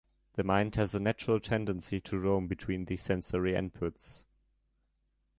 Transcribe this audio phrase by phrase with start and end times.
[0.33, 4.25] The mind has a natural tendency to roam between the sensory inputs.